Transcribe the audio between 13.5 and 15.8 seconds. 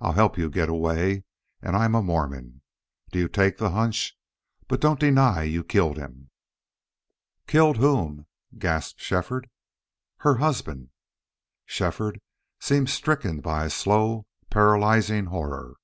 a slow, paralyzing horror.